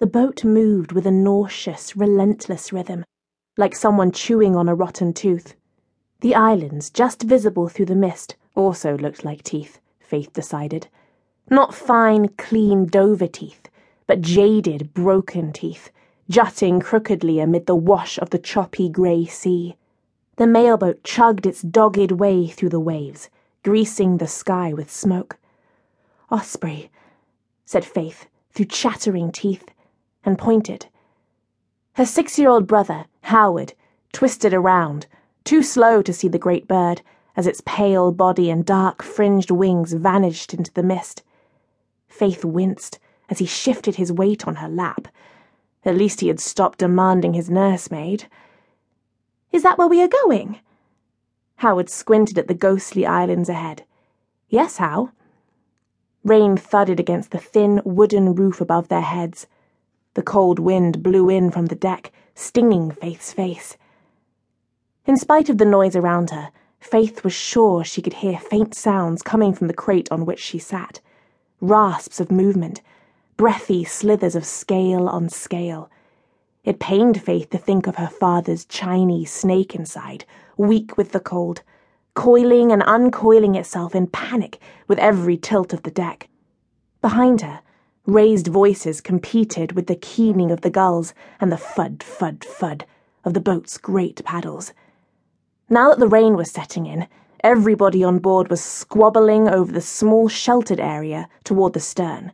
[0.00, 3.04] The boat moved with a nauseous, relentless rhythm,
[3.56, 5.54] like someone chewing on a rotten tooth.
[6.20, 10.88] The islands, just visible through the mist, also looked like teeth, Faith decided.
[11.48, 13.68] Not fine, clean Dover teeth,
[14.08, 15.92] but jaded, broken teeth,
[16.28, 19.76] jutting crookedly amid the wash of the choppy grey sea.
[20.36, 23.30] The mailboat chugged its dogged way through the waves,
[23.62, 25.36] greasing the sky with smoke.
[26.32, 26.90] Osprey,
[27.64, 29.64] said Faith, through chattering teeth
[30.24, 30.86] and pointed.
[31.94, 33.74] Her six year old brother, Howard,
[34.12, 35.06] twisted around,
[35.44, 37.02] too slow to see the great bird,
[37.36, 41.22] as its pale body and dark fringed wings vanished into the mist.
[42.08, 45.08] Faith winced as he shifted his weight on her lap.
[45.84, 48.28] At least he had stopped demanding his nursemaid.
[49.52, 50.60] Is that where we are going?
[51.56, 53.84] Howard squinted at the ghostly islands ahead.
[54.48, 55.10] Yes, How?
[56.24, 59.46] Rain thudded against the thin wooden roof above their heads.
[60.14, 63.76] The cold wind blew in from the deck, stinging Faith's face.
[65.06, 69.22] In spite of the noise around her, Faith was sure she could hear faint sounds
[69.22, 71.00] coming from the crate on which she sat
[71.60, 72.82] rasps of movement,
[73.36, 75.90] breathy slithers of scale on scale.
[76.62, 80.24] It pained Faith to think of her father's Chinese snake inside,
[80.56, 81.62] weak with the cold,
[82.14, 86.28] coiling and uncoiling itself in panic with every tilt of the deck.
[87.00, 87.60] Behind her,
[88.06, 92.82] Raised voices competed with the keening of the gulls and the fud, fud, fud
[93.24, 94.74] of the boat's great paddles.
[95.70, 97.08] Now that the rain was setting in,
[97.42, 102.32] everybody on board was squabbling over the small sheltered area toward the stern.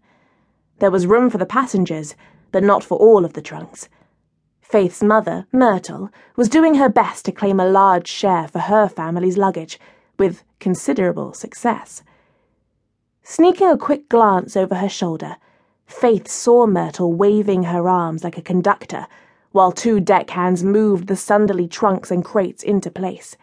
[0.81, 2.17] There was room for the passengers,
[2.51, 3.89] but not for all of the trunks.
[4.61, 9.39] Faith's mother, Myrtle, was doing her best to claim a large share for her family's
[9.39, 9.79] luggage,
[10.19, 12.03] with considerable success.
[13.23, 15.37] Sneaking a quick glance over her shoulder,
[15.91, 19.09] Faith saw Myrtle waving her arms like a conductor,
[19.51, 23.37] while two deckhands moved the Sunderly trunks and crates into place.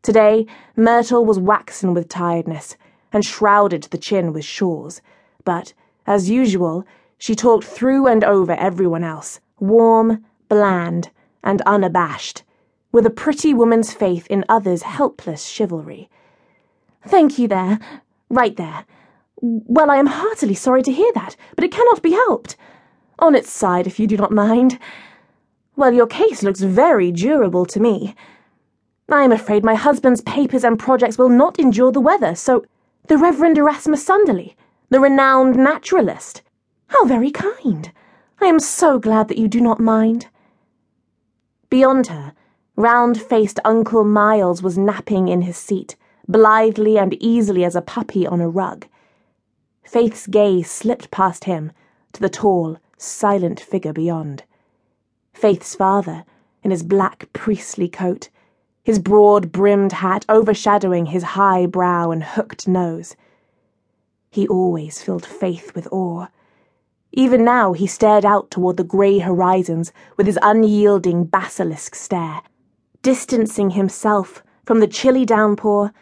[0.00, 2.78] Today, Myrtle was waxen with tiredness
[3.12, 5.02] and shrouded to the chin with shawls,
[5.44, 5.74] but,
[6.06, 6.86] as usual,
[7.18, 11.10] she talked through and over everyone else, warm, bland,
[11.44, 12.42] and unabashed,
[12.90, 16.08] with a pretty woman's faith in others' helpless chivalry.
[17.06, 17.78] Thank you there,
[18.30, 18.86] right there.
[19.42, 22.56] Well, I am heartily sorry to hear that, but it cannot be helped.
[23.18, 24.78] On its side, if you do not mind.
[25.76, 28.14] Well, your case looks very durable to me.
[29.10, 32.64] I am afraid my husband's papers and projects will not endure the weather, so
[33.08, 34.56] the Reverend Erasmus Sunderly,
[34.90, 36.42] the renowned naturalist.
[36.88, 37.90] How very kind.
[38.40, 40.26] I am so glad that you do not mind.
[41.70, 42.34] Beyond her,
[42.76, 45.96] round faced Uncle Miles was napping in his seat,
[46.28, 48.86] blithely and easily as a puppy on a rug.
[49.90, 51.72] Faith's gaze slipped past him
[52.12, 54.44] to the tall, silent figure beyond.
[55.32, 56.24] Faith's father,
[56.62, 58.28] in his black priestly coat,
[58.84, 63.16] his broad brimmed hat overshadowing his high brow and hooked nose.
[64.30, 66.28] He always filled Faith with awe.
[67.10, 72.42] Even now he stared out toward the grey horizons with his unyielding basilisk stare,
[73.02, 75.92] distancing himself from the chilly downpour,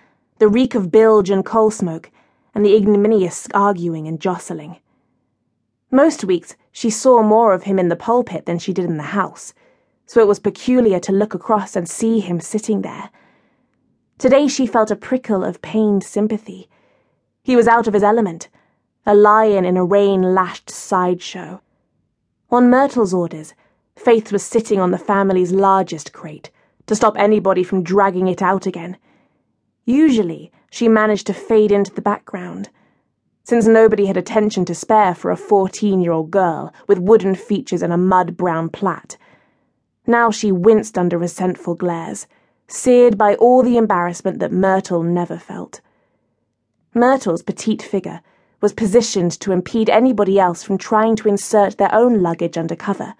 [0.40, 2.10] the reek of bilge and coal smoke,
[2.58, 4.80] and the ignominious arguing and jostling.
[5.92, 9.14] Most weeks she saw more of him in the pulpit than she did in the
[9.14, 9.54] house,
[10.06, 13.10] so it was peculiar to look across and see him sitting there.
[14.18, 16.68] Today she felt a prickle of pained sympathy.
[17.44, 18.48] He was out of his element,
[19.06, 21.60] a lion in a rain lashed sideshow.
[22.50, 23.54] On Myrtle's orders,
[23.94, 26.50] Faith was sitting on the family's largest crate
[26.88, 28.96] to stop anybody from dragging it out again.
[29.88, 32.68] Usually, she managed to fade into the background,
[33.42, 37.80] since nobody had attention to spare for a fourteen year old girl with wooden features
[37.80, 39.16] and a mud brown plait.
[40.06, 42.26] Now she winced under resentful glares,
[42.66, 45.80] seared by all the embarrassment that Myrtle never felt.
[46.92, 48.20] Myrtle's petite figure
[48.60, 53.14] was positioned to impede anybody else from trying to insert their own luggage under cover.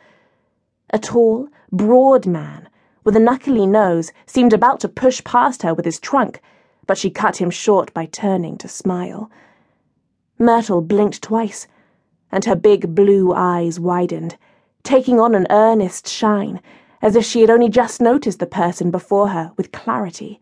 [0.91, 2.69] A tall, broad man
[3.05, 6.43] with a knuckly nose seemed about to push past her with his trunk
[6.89, 9.31] but she cut him short by turning to smile.
[10.39, 11.69] Myrtle blinked twice,
[12.33, 14.37] and her big blue eyes widened,
[14.83, 16.61] taking on an earnest shine,
[17.03, 20.41] as if she had only just noticed the person before her with clarity.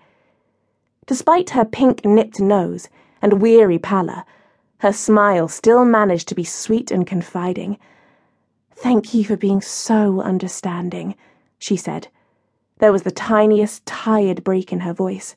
[1.06, 2.88] Despite her pink nipped nose
[3.20, 4.24] and weary pallor,
[4.78, 7.76] her smile still managed to be sweet and confiding.
[8.70, 11.16] Thank you for being so understanding,
[11.58, 12.06] she said.
[12.78, 15.34] There was the tiniest, tired break in her voice.